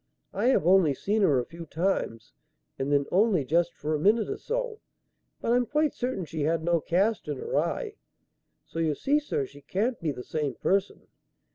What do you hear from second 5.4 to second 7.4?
I'm quite certain she had no cast in